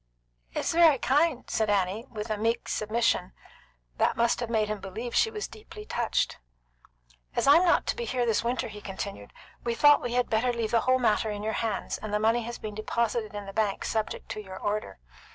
"It 0.53 0.61
is 0.61 0.71
very 0.73 0.97
kind," 0.97 1.47
said 1.47 1.69
Annie, 1.69 2.07
with 2.09 2.31
a 2.31 2.35
meek 2.37 2.67
submission 2.67 3.33
that 3.97 4.17
must 4.17 4.39
have 4.39 4.49
made 4.49 4.67
him 4.67 4.79
believe 4.79 5.13
she 5.13 5.29
was 5.29 5.47
deeply 5.47 5.85
touched. 5.85 6.39
"As 7.35 7.45
I'm 7.45 7.63
not 7.65 7.85
to 7.85 7.95
be 7.95 8.05
here 8.05 8.25
this 8.25 8.43
winter," 8.43 8.67
he 8.67 8.81
continued, 8.81 9.31
"we 9.63 9.75
thought 9.75 10.01
we 10.01 10.13
had 10.13 10.27
better 10.27 10.51
leave 10.53 10.71
the 10.71 10.79
whole 10.81 10.97
matter 10.97 11.29
in 11.29 11.43
your 11.43 11.53
hands, 11.53 11.99
and 11.99 12.11
the 12.11 12.17
money 12.19 12.41
has 12.41 12.57
been 12.57 12.73
deposited 12.73 13.35
in 13.35 13.45
the 13.45 13.53
bank 13.53 13.85
subject 13.85 14.27
to 14.29 14.41
your 14.43 14.57
order. 14.59 14.97